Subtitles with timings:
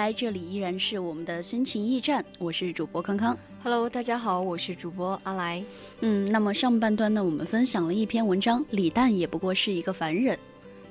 [0.00, 3.36] 来，这里依然是我们的心情驿站，我是主播康康。
[3.62, 5.62] Hello，大家好，我是主播阿来。
[6.00, 10.38] 嗯，那么上半段呢，我们分享了一篇文章，李诞也不过是一个凡人。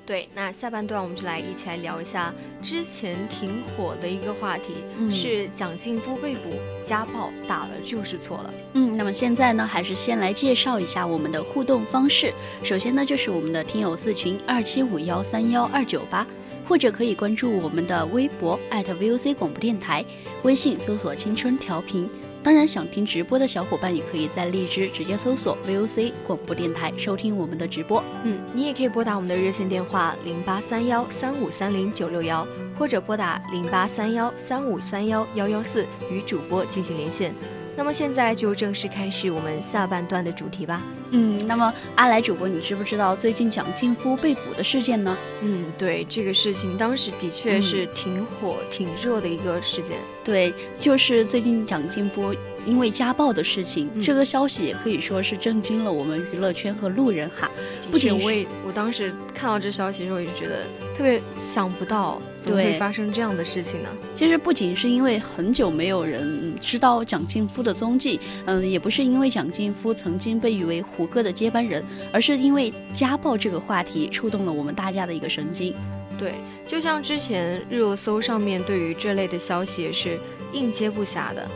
[0.06, 4.74] 对，那下半段我们就来一起来聊一下之前挺火的一个话题，
[5.10, 6.50] 是蒋劲夫被捕
[6.86, 8.54] 家暴，打了就是错了。
[8.74, 12.32] 嗯，那么现在呢，还是先来介绍一下我们的互动方式。
[12.62, 16.24] 首先呢，就是我们的听友四群二七五幺三幺二九八。
[16.70, 20.04] 或者可以关注我们的微博 @VOC 广播电台，
[20.44, 22.08] 微信搜索“青春调频”。
[22.44, 28.00] 当然，想听直播的小伙伴也可以在荔枝直接搜索 “VOC 广播电台”收听我们的直播。
[28.22, 32.46] 嗯，你也可以拨打我们的热线电话零八三幺三五三零九六幺，
[32.78, 37.34] 或者拨打零八三幺三五三幺幺幺四与主播进行连线。
[37.76, 40.82] 那么现在就正式开始我们下半段的主题吧。
[41.12, 45.16] 嗯，那么阿来主播，你知不知道最近蒋劲夫被捕的事件呢？
[45.40, 49.98] 嗯，对，这个事情当时的确是挺火、挺热的一个事件。
[50.22, 52.34] 对，就是最近蒋劲夫
[52.66, 57.50] 因为家暴的事情，这个消息也可以说是震惊了我们娱乐圈和路人哈。
[57.90, 60.64] 不仅我也，我当时看到这消息的时候，也就觉得
[60.96, 63.88] 特别想不到，怎么会发生这样的事情呢？
[64.14, 75.74] 其实不仅是因为很久没有人知道蒋劲夫的踪迹，嗯，也不是因为蒋劲夫曾经被誉为胡歌的接班人，而是因为家暴这个话题触动了我们大家的一个神经。
[76.18, 76.34] 对，
[76.66, 80.18] 就像之前热搜上面对于这类的消息也是
[80.52, 81.48] 应接不暇的，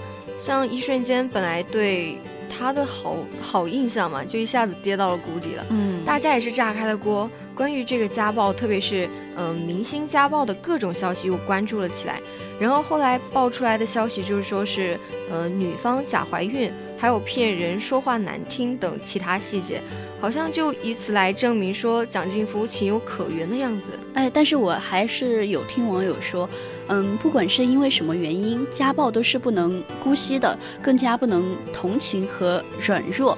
[0.45, 2.19] 像一瞬间本来对。
[2.57, 5.67] 他的好好印象嘛，就一下子跌到了谷底了。
[5.71, 12.21] 嗯，大家也是炸开了锅，关于这个家暴，特别是嗯明星家暴的各种消息又关注了起来。
[12.61, 14.97] 然后后来爆出来的消息就是说是，
[15.33, 19.81] 呃女方假怀孕，还有骗人、说话难听等其他细节，
[20.21, 23.87] 好像就以此来证明说蒋劲夫情有可原的样子。
[24.15, 26.49] 哎，但是我还是有听网友说。
[26.89, 33.37] 嗯，不管是因为什么原因，家暴都是不能姑息的，更加不能同情和软弱。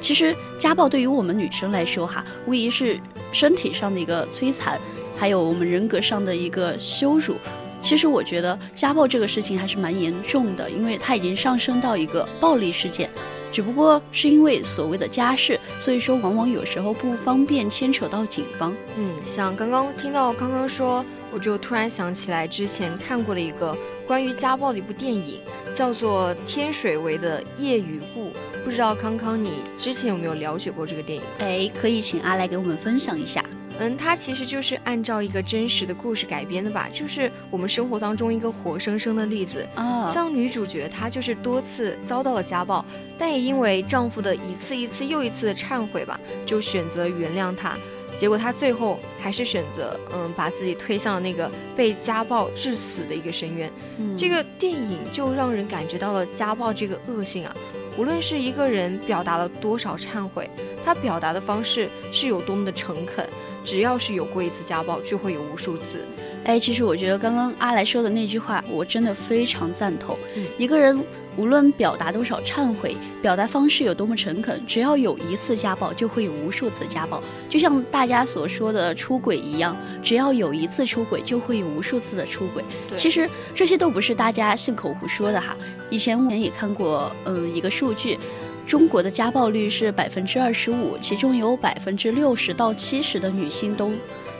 [0.00, 2.98] 其实家暴对于我们女生来说，哈，无疑是
[3.32, 4.78] 身体上的一个摧残，
[5.16, 7.34] 还有我们人格上的一个羞辱。
[7.80, 13.08] 其实我觉得家暴这个事情还是蛮严重的，因为它已经上升到一个暴力事件。
[13.52, 18.74] 只不过是因为所谓的家事，所以说往往有时候不方便牵扯到警方。
[18.98, 21.04] 嗯，像刚刚听到刚刚说。
[21.32, 25.40] 我就突然想起来，之前看过的一个关于家暴的一部电影，
[25.74, 28.30] 叫做《天水围的夜与雾》。
[28.64, 31.24] 不知道康康，你之前有没有了解过这个电影？
[31.38, 33.44] 哎，可以请阿来给我们分享一下。
[33.80, 40.10] 嗯，它其实就是按照一个真实的故事改编的吧，就是我们生活当中一个活生生的例子啊。
[40.10, 42.84] 像女主角，她就是多次遭到了家暴，
[43.16, 47.76] 但也因为丈夫的一次一次又一次的忏悔吧，就选择原谅他。
[48.18, 53.70] 结果他最后还是选择，嗯，把自己推向了那个被家暴致死的一个深渊。
[54.16, 57.54] 这个电影就让人感觉到了家暴这个恶性啊，
[57.96, 60.50] 无论是一个人表达了多少忏悔，
[60.84, 63.24] 他表达的方式是有多么的诚恳，
[63.64, 66.04] 只要是有过一次家暴，就会有无数次。
[66.48, 70.16] 哎，其实我觉得刚刚阿来说的那句话，我真的非常赞同。
[70.56, 70.98] 一个人
[71.36, 77.22] 无论表达多少忏悔，表达方式有多么诚恳，只要有一次家暴，就会有无数次家暴。
[77.50, 82.64] 就像大家所说的出轨一样，只要有一次出轨，就会有无数次的出轨。
[82.96, 85.54] 其实这些都不是大家信口胡说的哈。
[85.90, 88.18] 以前我也看过，嗯，一个数据，
[88.66, 93.92] 中国的家暴率是百分之二十五，其中有百分之六十到七十的女性都。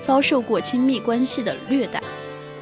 [0.09, 2.03] 遭受过亲密关系的虐待，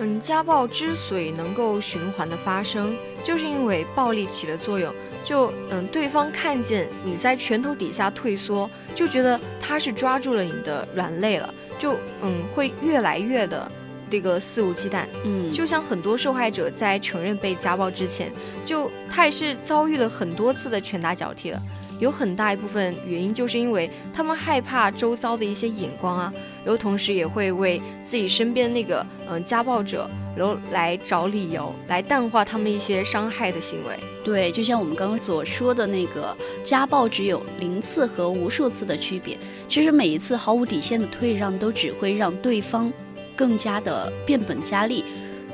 [0.01, 4.93] 嗯，家暴之所以能够循环的发生，就是因为暴力起了作用。
[5.25, 13.71] 就嗯，对方看见你在拳头底下退缩，就觉得他是抓住了你的软肋了，就嗯，会越来越的
[14.11, 15.05] 这个肆无忌惮。
[15.25, 18.29] 嗯，就像很多受害者在承认被家暴之前，
[18.65, 21.63] 就他也是遭遇了很多次的拳打脚踢了。
[21.99, 26.33] 有很大一部分原因就是因为他们害怕周遭的一些眼光啊，
[26.65, 33.95] 然后同时也会为自己身边那个嗯家暴者，然后来找理由来淡化他们一些伤害的行为。
[34.25, 39.39] 对，就像我们刚刚所说的那个家暴只有零次和无数次的区别，
[39.69, 42.93] 其实每一次毫无底线的退让都只会让对方
[43.35, 45.05] 更加的变本加厉。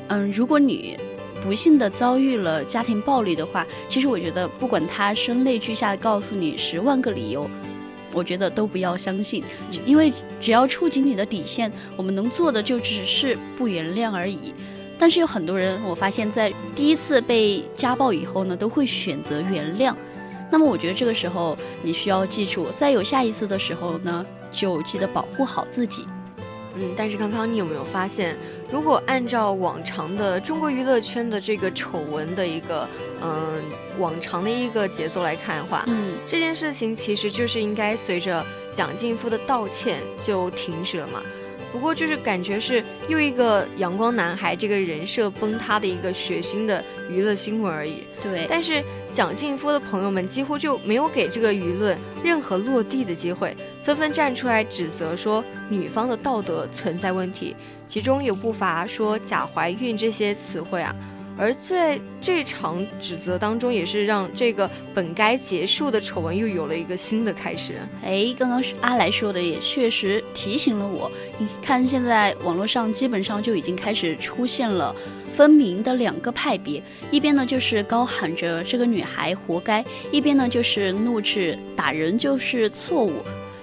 [0.08, 0.96] 嗯，如果你。
[1.44, 7.48] 不幸的遭遇了家庭暴力的话，其实我觉得，不管他声泪俱下告诉你十万个理由，
[8.12, 9.42] 我觉得都不要相信，
[9.84, 14.54] 因为只要触及你的底线，我们能做的就只是不原谅而已。
[14.98, 19.94] 但是有很多人，我发现，在第一次被家暴以后呢，都会选择原谅。
[20.48, 26.06] 那么我觉得这个时候，你需要记住，在有下一次的时候呢，就记得保护好自己。
[26.76, 28.36] 嗯，但是康康，你有没有发现？
[28.72, 32.88] 如果按照往常的中国娱乐圈的这个丑闻的一个
[33.22, 33.62] 嗯
[33.98, 38.42] 往常的一个节奏来看的话，嗯，这件事情其实就是应该随着
[38.74, 41.22] 蒋劲夫的道歉就停止了嘛。
[41.70, 48.04] 不过就是感觉是又一个阳光男孩这个人设崩塌的一个血腥的娱乐新闻而已。
[48.22, 48.82] 对，但是
[49.14, 57.56] 蒋劲夫的朋友们几乎就没有给这个舆论任何落地的机会，纷纷站出来指责说女方的道德存在问题，
[57.88, 60.94] 其中有不乏说假怀孕这些词汇啊。
[61.38, 67.72] 而在这场指责当中，也是让这个本该结束的丑闻又有了一个新的开始。
[68.04, 71.10] 哎，刚刚阿来说的也确实提醒了我。
[71.38, 74.94] 你看，现在网络上基本上就已经开始出现了
[75.32, 83.14] 分明的两个派别，一边呢就是高喊着这个女孩活该，一边呢就是怒斥打人就是错误。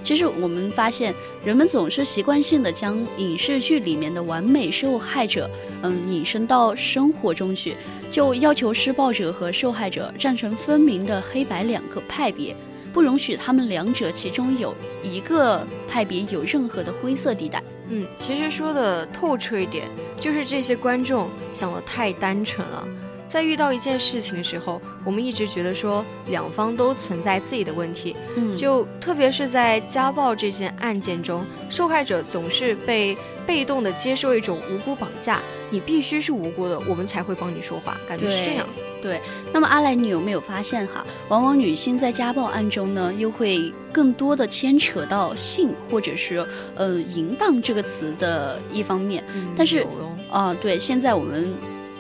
[0.10, 1.14] 其实我们发现，
[1.46, 5.48] 人们总是习惯性的将影视剧里面的完美受害者，
[5.84, 7.76] 嗯，引申到生活中去，
[8.12, 12.56] 就要求施暴者和受害者站成分明的黑白两个派别，
[12.92, 14.74] 不容许他们两者其中有
[15.04, 17.62] 一个派别有任何的灰色地带。
[17.90, 19.86] 嗯，其实说的透彻一点，
[20.20, 22.84] 就是这些观众想的太单纯了。
[23.30, 33.16] 在遇到一件事情的时候，我们一直觉得说两方都存在自己的问题，嗯，就特别是在家暴这件案件中，受害者总是被
[33.46, 35.40] 被动的接受一种无辜绑架，
[35.70, 38.66] 你必须是无辜的，我们才会帮你说话，感觉是这样。
[39.00, 39.22] 对，
[39.54, 46.46] 那么阿来，你有没有发现哈，往往女性在家暴案中呢，又会更多的牵扯到性或者是
[46.76, 49.24] 呃淫荡这个词的一方面，
[49.56, 49.86] 但是
[50.32, 51.48] 啊，对，现在我们。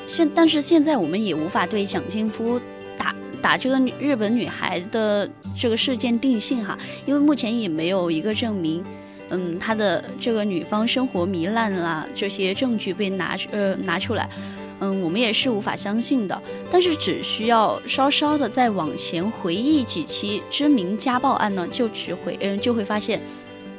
[0.10, 2.60] 现但是现在我们也无法对蒋劲夫
[2.98, 8.84] 打打这个日本女孩的这个事件定性哈，因为目前也没有一个证明，
[9.30, 14.28] 嗯，他的这个女方生活糜烂啦这些证据被拿呃拿出来，
[14.80, 16.42] 嗯，我们也是无法相信的。
[16.72, 23.22] 但是只需要稍稍的再往前回忆几期知名家暴案呢，就只会嗯就会发现，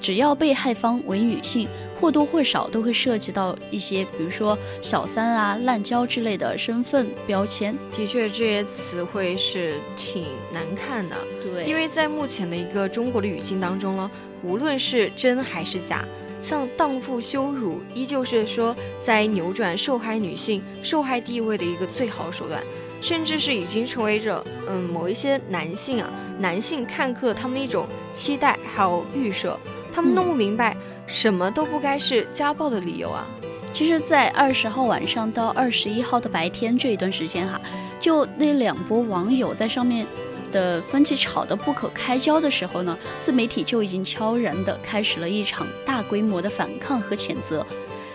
[0.00, 1.66] 只要被害方为女性。
[2.00, 7.76] 或多或少都会涉及到一些，比如说小三啊、滥交之类的身份标签。
[7.94, 11.16] 的确，这些词汇是挺难看的。
[11.42, 14.10] 对，因为在目前的一个中国的语境当中呢，
[14.42, 16.04] 无论是真还是假，
[16.42, 18.74] 像荡妇羞辱，依旧是说
[19.04, 22.62] 在扭转受害女性受害地位的一个最好手段，
[23.02, 29.58] 甚至是已经成为着嗯某一些男性啊，男性看客他们一种期待还有预设，
[29.94, 30.74] 他们弄不明白。
[31.10, 33.26] 什么都不该是家暴的理由啊！
[33.72, 37.60] 其实，在二十号晚上到二十一号的白天这一段时间哈，
[38.00, 40.06] 就那两波网友在上面
[40.50, 47.66] 的分歧吵得不可开交的时候呢，自媒体就已经悄然的开始了一场大规模的反抗和谴责。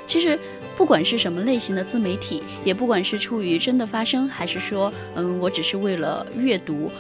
[0.08, 0.40] 其实，
[0.78, 6.92] 不管是什么类型的自媒体，也不管是出于真的发生，还是说，嗯，我只是为了阅读，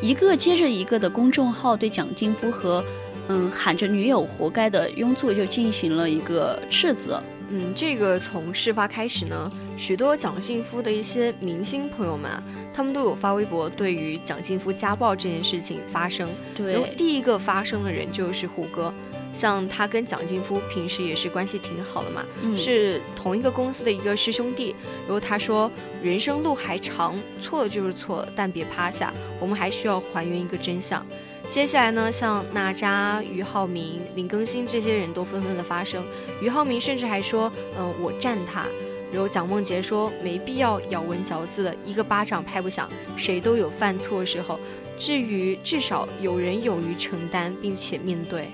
[0.00, 2.84] 一个接着一个的公众号对蒋劲夫和。
[3.32, 7.22] 嗯，喊着女友活该的庸作就进行了一个斥责。
[7.48, 12.42] 嗯，这个从事发开始呢，许多蒋劲夫的一些明星朋友们啊，
[12.74, 16.28] 他们都有发微博对于蒋劲夫家暴这件事情发声。
[16.56, 18.92] 对，第一个发声的人就是胡歌，
[19.32, 22.24] 像他跟蒋劲夫平时也是关系挺好的嘛，
[22.56, 24.74] 是同一个公司的一个师兄弟。
[25.06, 25.70] 然后他说，
[26.02, 31.04] 人生路还长，错就是错，但别趴下，我们还需要还原一个真相。
[31.50, 36.00] 接下来呢，像娜扎、俞灏明、林更新这些人都纷纷的发声。
[36.40, 38.64] 俞灏明甚至还说：“嗯，我站他。”
[39.12, 44.60] 然后蒋梦婕说：“没必要咬文嚼字的，一个巴掌拍不响，谁都有犯错时候。
[44.96, 48.48] 至于至少有人勇于承担并且面对。”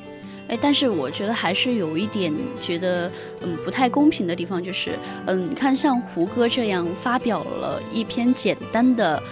[0.48, 3.12] 哎，但是我觉得还是有一点觉得，
[3.42, 4.92] 嗯，不太公平的地方，就是，
[5.26, 9.22] 嗯，你看像胡歌这样发表了一篇简单的，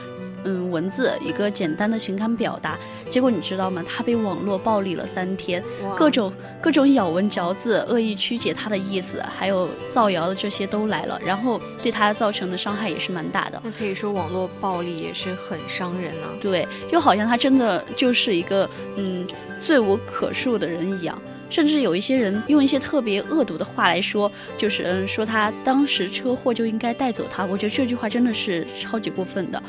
[0.45, 2.79] 嗯，文字，一个简单的情感表达，
[3.11, 3.85] 结果你知道吗？
[3.87, 5.63] 他被网络暴力了三天，
[5.97, 13.61] 各种各种咬文嚼字、恶意曲解他的意思，还有造谣的这些都来了，然后对他造成的伤害也是蛮大的。
[13.65, 16.29] 那可以说网络暴力也是很伤人呢。
[16.41, 19.27] 对，就好像他真的就是一个，嗯。
[19.61, 27.47] 罪无可恕的人一样，甚至有一些人用一些特别恶毒的话来说，就是嗯，说他当时车祸就应该带走他。
[27.47, 29.63] 我觉得这句话真的是超级过分的。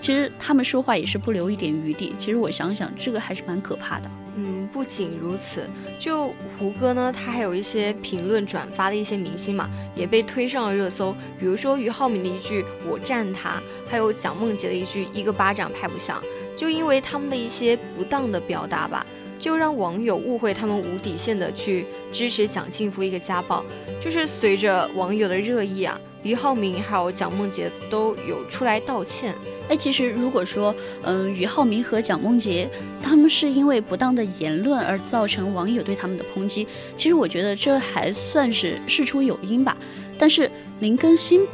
[0.00, 2.14] 其实他们说话也是不留一点余地。
[2.18, 4.10] 其实我想想，这个还是蛮可怕的。
[4.36, 11.12] 嗯，不仅如此，就胡歌呢，他还有一些评论转发的一些明星嘛，也被推上了热搜。
[11.38, 16.22] 比如说俞灏明的一句“我站他”，还有蒋梦婕的一句“一个巴掌拍不响”，
[16.56, 19.04] 就因为他们的一些不当的表达吧。
[19.36, 23.64] 就让网友误会他们无底线的去支持蒋劲夫一个家暴，
[24.04, 29.34] 就是随着网友的热议啊，俞灏明还有蒋梦婕都有出来道歉。
[29.70, 30.74] 哎，其实如果说，
[31.04, 32.66] 嗯，俞灏明和蒋梦婕
[33.00, 39.76] 他们是因为不当的言论而造成网友对他们的抨击，其实我觉得这还算是事出有因吧。
[40.18, 40.50] 但是
[40.80, 41.46] 林更新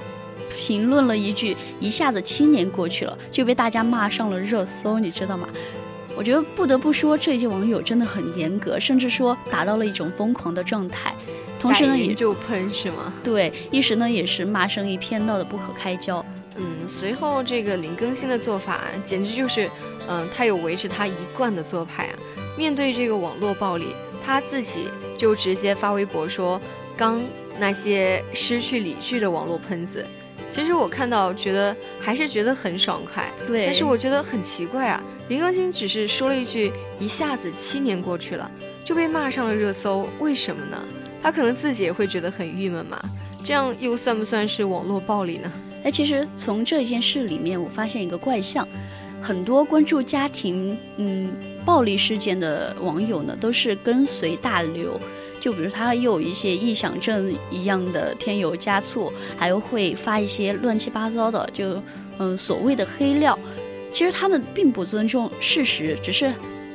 [0.58, 5.46] 评论了一句，一下子七年过去了，就被大家骂上了热搜，你知道吗？
[6.16, 11.14] 我觉得不得不说，这些网友真的很严格，甚至说达到了一种疯狂的状态。
[11.60, 13.12] 同时呢，也就喷是吗？
[13.22, 16.24] 对，一时呢也是骂声一片，闹得不可开交。
[16.58, 19.68] 嗯，随后这个林更新的做法简直就是，
[20.08, 22.14] 嗯，他有维持他一贯的做派啊。
[22.56, 23.88] 面对这个网络暴力，
[24.24, 26.60] 他自己就直接发微博说
[26.96, 27.22] ：“刚
[27.58, 30.04] 那些失去理智的网络喷子。”
[30.50, 33.28] 其实我看到觉得还是觉得很爽快。
[33.46, 35.02] 对，但是我觉得很奇怪啊。
[35.28, 38.50] 林更新只是说了一句，一下子七年过去了，
[38.82, 40.82] 就被骂上了热搜，为什么呢？
[41.22, 42.98] 他可能自己也会觉得很郁闷嘛。
[43.44, 45.52] 这样又算不算是网络暴力呢？
[45.86, 48.66] 哎，其实从这件事里面，我发现一个怪象，
[49.22, 51.30] 很多关注家庭嗯
[51.64, 54.98] 暴力事件的网友呢，都是跟随大流，
[55.40, 61.80] 就比如他又有一些臆想症一样的添油加醋，还会发一些乱七八糟的，就
[62.18, 63.38] 嗯所谓的黑料。
[63.92, 66.32] 其实他们并不尊重事实，只是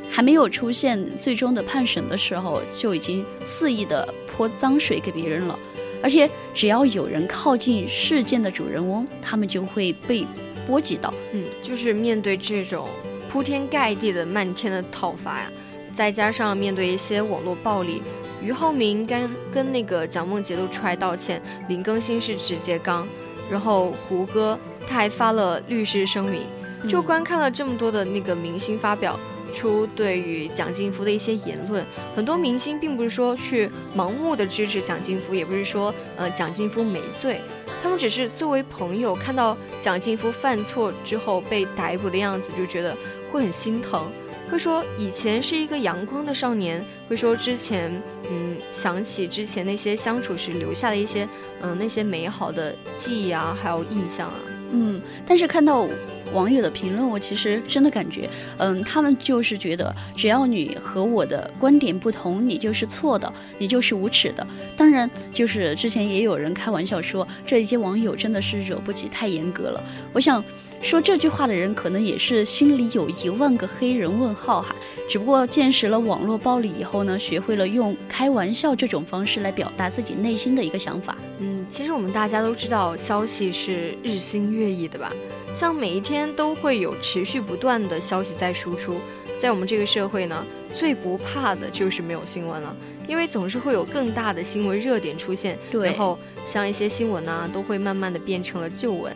[0.10, 5.60] 还没有出现最终的判审的时候，就已经肆意的泼脏水给别人了。
[6.02, 10.26] 而且只要有人靠近事件的主人翁，他们就会被
[10.68, 11.14] 波及到。
[11.34, 12.88] 嗯，就是面对这种
[13.30, 15.52] 铺天盖地的漫天的讨伐呀，
[15.94, 18.02] 再加上面对一些网络暴力，
[18.44, 23.08] 俞灏明跟跟那个蒋梦婕都出来道歉，林更新是直接刚，
[23.50, 26.42] 然后胡歌他还发了律师声明。
[26.90, 29.20] 就观看了这么多的那个明星发表
[29.52, 37.42] 出对于蒋劲夫的一些言论，很多明星并不是说去盲目的支持蒋劲夫，也不是说呃蒋劲夫没罪，
[37.82, 42.96] 他们只是作为朋友看到蒋劲夫犯错之后被逮捕的样子，就觉得
[43.32, 44.06] 会很心疼，
[44.50, 47.92] 会说以前是一个阳光的少年，会说之前
[48.30, 51.28] 嗯想起之前那些相处时留下的一些
[51.62, 54.36] 嗯那些美好的记忆啊，还有印象啊，
[54.72, 55.88] 嗯，但是看到。
[56.34, 64.46] 网友的评论，我其实真的感觉，嗯，他们就是觉得，只要你和我的观点不同，你就是错的，你就是无耻的。
[64.76, 69.84] 当然，就是之前也有人开玩笑说，这一些网友真的是惹不起，太严格了。
[70.14, 70.44] 我想
[70.82, 74.76] 说这句话的人，可能也是心里有一万个黑人问号哈。
[75.10, 81.18] 只不过见识了网络暴力以后呢，学会了用开玩笑这种方式来表达自己内心的一个想法。
[81.40, 85.12] 嗯，其实我们大家都知道，消息是日新月异的吧？
[85.56, 89.00] 像每一天都会有持续不断的消息在输出，
[89.40, 92.76] 在我们这个社会呢，最不怕的就是没有新闻了，
[93.08, 99.16] 因为总是会有更大的新闻热点出现，然后像一些新闻呢，都会慢慢的变成了旧闻。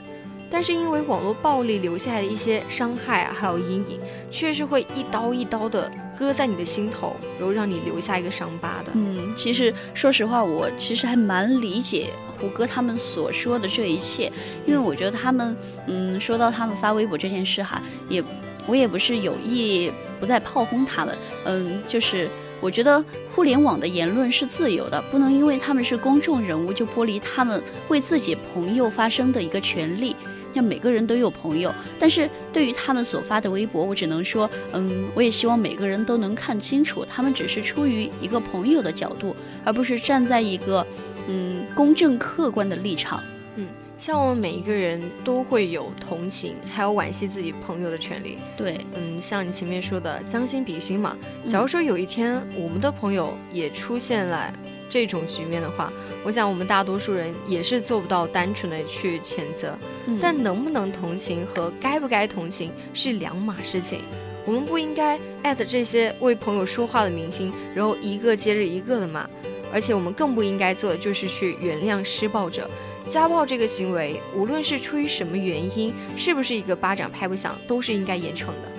[0.55, 3.99] 但是因为网络暴力留下的一些伤害啊，还有阴影，
[4.31, 8.91] 确实会一刀一刀的割在你的心头，然后让你留下一个伤疤的。
[8.93, 12.07] 嗯，其实说实话，我其实还蛮理解
[12.39, 14.31] 胡歌他们所说的这一切，
[14.65, 15.53] 因为我觉得他们，
[15.87, 18.23] 嗯，说到他们发微博这件事哈，也
[18.65, 22.29] 我也不是有意不再炮轰他们，嗯，就是
[22.61, 23.03] 我觉得
[23.35, 30.15] 互联网的言论是自由的，不能因为他们是公众人物就剥离他们为自己朋友发声的一个权利。
[30.55, 39.35] 让每个人都有朋友，但是对于他们所发的微博，我只能说，嗯，我也希望每个人都能看清楚，他们只是出于一个朋友的角度，
[39.65, 40.87] 而不是站在一个，
[41.27, 43.21] 嗯，公正客观的立场。
[43.57, 43.67] 嗯，
[43.99, 48.37] 像我们每一个人都会有同情，还有惋惜自己朋友的权利。
[48.55, 51.17] 对，嗯，像你前面说的将心比心嘛。
[51.49, 54.53] 假如说有一天我们的朋友也出现了
[54.89, 55.91] 这种局面的话，
[56.23, 59.77] 我想我们大多数人也是做不到单纯的去谴责。
[60.21, 63.99] 但能不能同情和该不该同情是两码事情。
[64.45, 69.27] 我们不应该艾特这些为朋友说话的明星，然后一个接着一个的骂。
[69.73, 72.69] 而且我们更不应该做的就是去原谅施暴者。
[73.09, 78.71] 家暴这个行为，无论是出于什么原因，是不是一个巴掌拍不响，都是应该严惩的。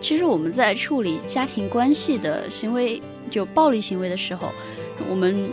[0.00, 3.00] 其实我们在处理家庭关系的行为，
[3.30, 4.50] 就暴力行为的时候，
[5.08, 5.50] 我们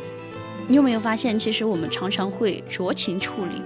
[0.68, 3.62] 你有没有发现，其实我们常常会酌情处理，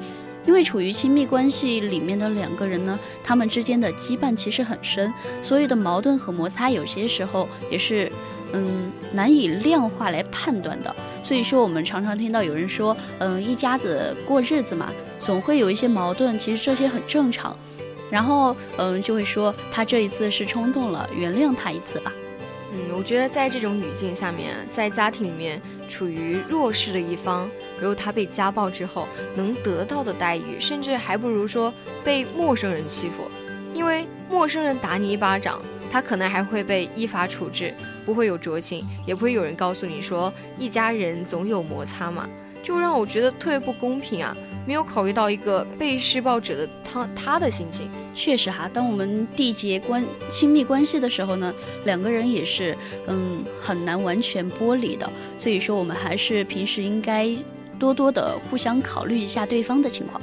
[0.45, 8.11] 因为处于亲密关系里面的两个人呢，他们之间的羁绊其实很深，所有的矛盾和摩擦，有些时候也是。
[8.53, 10.93] 嗯，难以量化来判断的。
[11.23, 17.57] 所以说，我们常常听到有人说，嗯，一家子过日子嘛，总会有一些矛盾，其实这些很正常。
[18.09, 22.11] 然后，嗯，就会说他这一次是冲动了，原谅他一次吧。
[22.73, 27.49] 嗯，我觉得在这种语境下面，在家庭里面处于弱势的一方，
[27.79, 31.73] 如果他被家暴之后能得到的待遇，甚至还不如说
[32.03, 33.29] 被陌生人欺负，
[33.73, 35.61] 因为陌生人打你一巴掌。
[35.91, 37.73] 他可能还会被依法处置，
[38.05, 42.29] 不会有酌情，也不会有人告诉你说一家人总有摩擦嘛，
[42.63, 44.33] 就让我觉得特别不公平啊！
[44.65, 47.89] 没有考虑到一个被施暴者的他他的心情。
[48.13, 51.53] 确实哈，当我们缔结关亲密关系的时候呢，
[51.85, 52.75] 两个人也是
[53.07, 57.29] 嗯很难完全剥离的，所以说我们还是平时应该
[57.79, 60.21] 多多的互相考虑一下对方的情况。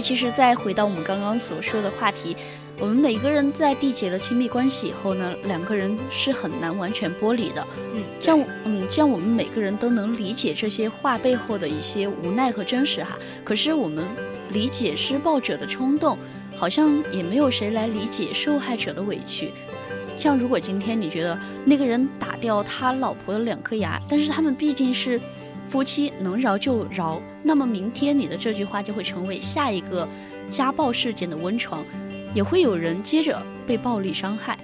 [0.00, 2.36] 其实再回到我们刚刚所说的话题，
[2.78, 7.66] 我们每个人在缔结了亲密关系以后呢，两个人是很难完全剥离的。
[7.94, 13.18] 嗯，像嗯，像我们每个人都能理解这些话背后的一些无奈和真实哈。
[13.44, 14.04] 可是我们
[14.52, 16.18] 理解施暴者的冲动，
[16.56, 19.52] 好像也没有谁来理解受害者的委屈。
[20.18, 25.20] 像如果今天你觉得那个人打掉他老婆的两颗牙，但是他们毕竟是。
[25.68, 30.08] 夫妻能饶就饶，那么明天你的这句话就会成为下一个
[30.50, 31.84] 家暴事件的温床，
[32.34, 34.58] 也会有人接着被暴力伤害。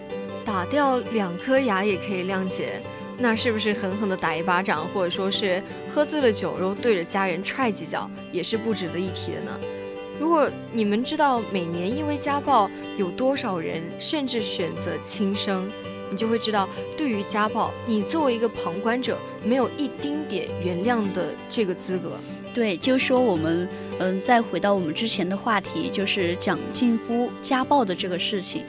[0.44, 2.80] 打掉两颗牙也可以谅解，
[3.18, 5.62] 那是不是狠狠的打一巴掌，或者说是
[5.94, 9.58] 喝醉了酒然后对着家人踹几脚，也是不值得一提的呢？
[10.18, 15.70] 如果你们知道每年因为家暴有多少人甚至选择轻生。
[16.14, 22.12] 你就会知道，对于家暴，你作为一个旁观者，没有一丁点原谅的这个资格。
[22.54, 28.64] 对，就说我们，嗯，再回到我们之前的话题，就是蒋劲夫家暴的这个事情。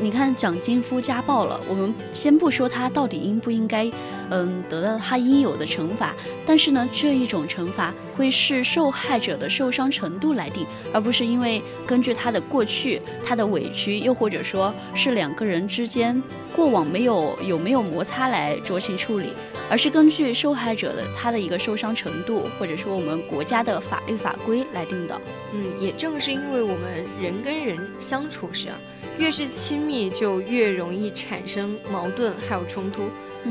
[0.00, 3.90] 你看，蒋劲夫家暴了，我们先不说他到底应不应该。
[4.34, 6.14] 嗯，得到他应有的惩罚，
[6.46, 16.22] 但是呢，这一种惩罚会是受害者的受伤程度来定，而不是因为根据他的过去、他的委屈，又或者说是两个人之间
[16.56, 19.34] 过往没有有没有摩擦来酌情处理，
[19.68, 25.20] 而是根据受害者的他的一个受伤程度，或者说我们国家的法律法规来定的。
[25.52, 28.78] 嗯，也正是因为我们人跟人相处时啊，
[29.22, 33.04] 越是亲密，就越容易产生矛盾还有冲突。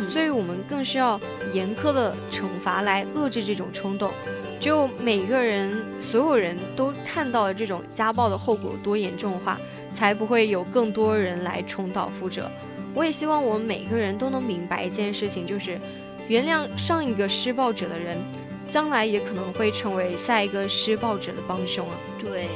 [0.05, 1.17] 所以，我们更需要
[1.53, 4.11] 严苛的惩罚来遏制这种冲动。
[4.59, 9.57] 只有每个人、所有人都看到了这种家暴的后果多严重的话，
[9.95, 12.51] 才不会有更多人来重蹈覆辙。
[12.93, 15.79] 我也希望我们每个人都能明白一件事情，就是
[16.27, 18.17] 原谅上一个施暴者的人，
[18.69, 21.95] 将来也可能会成为下一个施暴者的帮凶啊。
[22.19, 22.49] 对。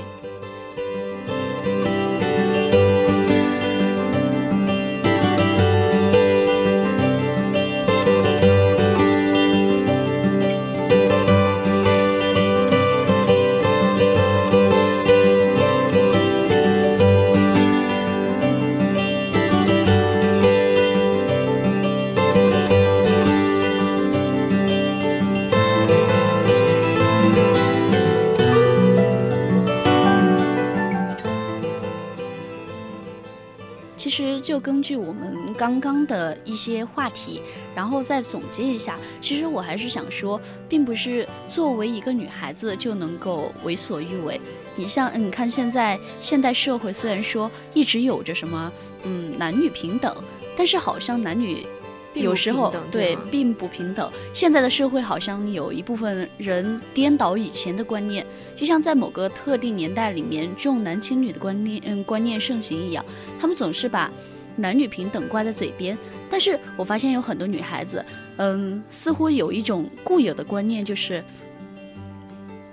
[34.56, 37.42] 就根据我们刚刚的一些话题，
[37.76, 38.98] 然后再总结一下。
[39.22, 40.40] 其实我还是想说，
[40.70, 44.40] 并不是作为一个女孩子就能够为所欲为。
[44.78, 48.72] 你像，你看现在现代社会虽然说一直有着什么，
[49.04, 50.16] 嗯，男女平等，
[50.56, 51.68] 但是好像男女。
[52.14, 54.10] 有时候对并不平等。
[54.34, 63.04] 现在的社会好像有一部分人颠倒以前的观念，就像在某个特定年代里面重男轻女的观念，嗯，观念盛行一样。
[63.38, 64.10] 他们总是把
[64.56, 65.98] 男女平等挂在嘴边，
[66.30, 68.04] 但是我发现有很多女孩子，
[68.38, 71.24] 嗯，似乎有一种固有的观念，就是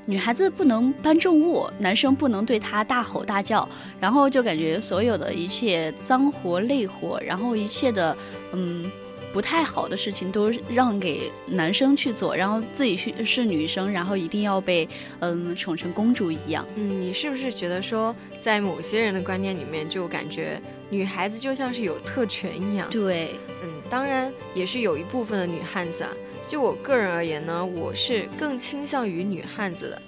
[0.06, 3.68] 女孩子不能搬重物，男生不能对她大吼大叫，
[4.00, 8.16] 然后就感觉所有的一切脏活累活，然后一切的，
[8.52, 8.84] 嗯。
[9.32, 14.86] 不太好的事情都让给男生去做，然后自己去是女生，然后一定要被
[15.20, 16.66] 嗯宠成公主一样。
[16.74, 22.90] 嗯，你是不是觉得说，在某些人的观念里面，就感觉女孩子就像是有特权一样？
[22.90, 23.30] 对，
[23.62, 26.10] 嗯，当然也是有一部分的女汉子啊。
[26.46, 30.02] 就我个人而言呢，我是更倾向于女汉子的，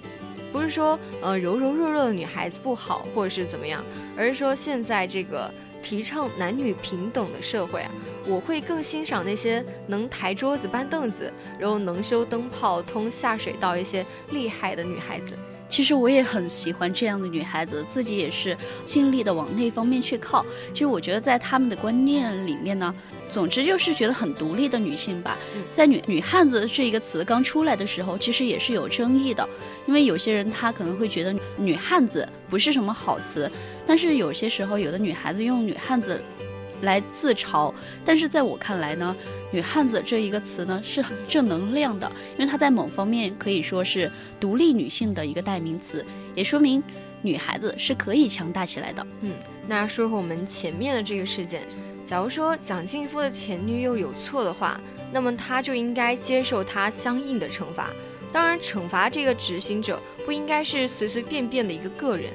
[0.51, 3.83] 不是说呃柔柔弱弱的女孩子不好或者是怎么样，
[4.15, 5.51] 而是说现在这个。
[5.85, 7.91] 提倡男女平等的社会啊，
[8.27, 15.33] 我会更欣赏那些能抬桌子搬凳子，然后能修灯泡、通下水道一些厉害的女孩子。
[15.67, 20.45] 其实我也很喜欢这样的女孩子，自己也是尽力的往那方面去靠。
[20.71, 22.93] 其实我觉得在他们的观念里面呢，
[23.31, 25.35] 总之就是觉得很独立的女性吧。
[25.75, 29.47] 在女女汉子这一个词刚出来的时候，其实也是有争议的，
[29.87, 33.51] 因为有些人她可能会觉得女汉子不是什么好词。
[33.87, 36.21] 但是有些时候，有的女孩子用女汉子
[36.85, 37.73] 来自嘲，
[38.05, 39.13] 但是在我看来呢，
[39.51, 46.81] 女汉子这一个词呢是很正能量的，因为它在某方面可以说是独立女性的一个代名词，也说明
[47.21, 49.05] 女孩子是可以强大起来的。
[49.21, 49.33] 嗯，
[49.67, 51.61] 那说回我们前面的这个事件，
[52.05, 54.79] 假如说蒋劲夫的前女友有错的话，
[55.11, 57.89] 那么他就应该接受他相应的惩罚。
[58.31, 62.25] 当然，惩罚这个执行者不应该是随随便便的一个个人。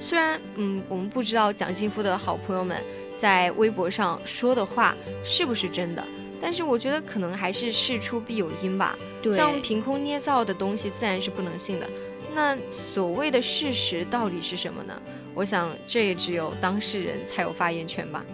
[0.00, 2.80] 虽然，嗯，我们不知道蒋劲夫的好朋友们
[3.20, 6.04] 在微博上说的话是不是真的，
[6.40, 8.96] 但是我觉得可能还是事出必有因吧。
[9.34, 11.86] 像凭空捏造的东西自然是不能信的。
[12.34, 12.56] 那
[12.92, 14.94] 所谓的事实到底是什么呢？
[15.34, 18.24] 我想这也只有当事人才有发言权吧。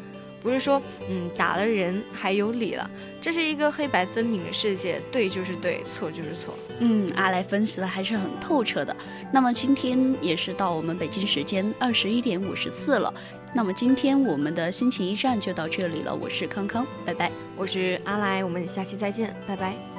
[0.43, 2.91] 不是说，嗯，打了人还有理了。
[3.19, 6.55] 这是一个黑白分明的世界，对就是对，错就是错。
[6.81, 8.95] 嗯，阿来分析的还是很透彻的。
[9.33, 13.15] 那么今天也是到我们北京时间二十一点五十四了。
[13.55, 16.13] 那么今天我们的心情驿站就到这里了。
[16.15, 17.31] 我是康康，拜拜。
[17.57, 19.94] 我是阿来，我们下期再见，拜拜。